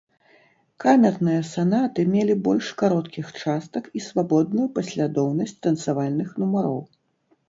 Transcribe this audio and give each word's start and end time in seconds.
Камерныя 0.83 1.41
санаты 1.49 2.05
мелі 2.13 2.35
больш 2.47 2.69
кароткіх 2.81 3.27
частак 3.41 3.83
і 3.99 4.03
свабодную 4.05 4.65
паслядоўнасць 4.79 5.53
танцавальных 5.67 6.33
нумароў. 6.45 6.81